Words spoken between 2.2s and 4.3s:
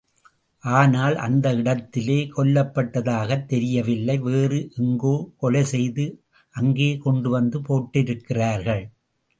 கொல்லப்பட்டதாகத் தெரியவில்லை,